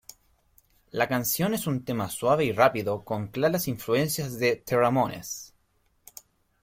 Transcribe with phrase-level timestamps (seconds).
[0.89, 5.53] La canción es un tema suave y rápido con claras influencias de The Ramones.